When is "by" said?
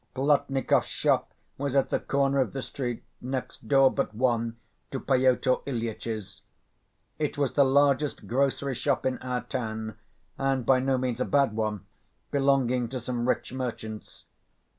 10.65-10.79